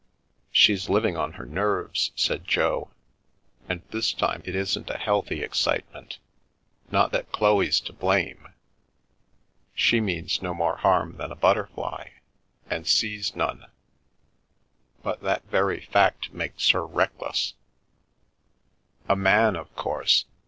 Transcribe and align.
"She's 0.51 0.89
living 0.89 1.15
on 1.15 1.33
her 1.33 1.45
nerves," 1.45 2.09
said 2.15 2.47
Jo," 2.47 2.89
and 3.69 3.83
this 3.91 4.13
time 4.13 4.41
it 4.45 4.55
isn't 4.55 4.89
a 4.89 4.97
healthy 4.97 5.43
excitement. 5.43 6.17
Not 6.89 7.11
that 7.11 7.31
Chloe's 7.31 7.79
to 7.81 7.93
blame; 7.93 8.47
she 9.75 10.01
means 10.01 10.41
no 10.41 10.55
more 10.55 10.77
harm 10.77 11.17
than 11.17 11.31
a 11.31 11.35
butterfly, 11.35 12.07
and 12.67 12.87
sees 12.87 13.35
none, 13.35 13.67
but 15.03 15.21
that 15.21 15.43
very 15.45 15.81
fact 15.81 16.33
makes 16.33 16.71
her 16.71 16.83
reckless." 16.83 17.53
108 19.05 19.07
We 19.07 19.07
Increase 19.07 19.07
and 19.07 19.13
Multiply" 19.13 19.13
A 19.13 19.21
man, 19.21 19.55
of 19.55 19.75
course? 19.75 20.25